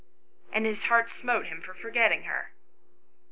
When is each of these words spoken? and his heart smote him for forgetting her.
and 0.51 0.65
his 0.65 0.85
heart 0.85 1.11
smote 1.11 1.45
him 1.45 1.61
for 1.61 1.75
forgetting 1.75 2.23
her. 2.23 2.53